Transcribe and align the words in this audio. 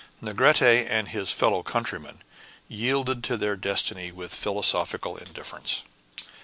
Negrete 0.19 0.87
and 0.89 1.09
his 1.09 1.31
fellow 1.31 1.61
countrymen 1.61 2.23
yielded 2.67 3.23
to 3.25 3.37
their 3.37 3.55
destiny 3.55 4.11
with 4.11 4.33
philosophical 4.33 5.15
indifference. 5.15 5.83